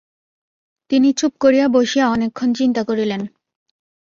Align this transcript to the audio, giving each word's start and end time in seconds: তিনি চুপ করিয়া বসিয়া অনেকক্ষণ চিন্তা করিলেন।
তিনি 0.91 1.09
চুপ 1.13 1.33
করিয়া 1.39 1.65
বসিয়া 1.67 2.05
অনেকক্ষণ 2.09 2.49
চিন্তা 2.53 2.81
করিলেন। 2.83 3.21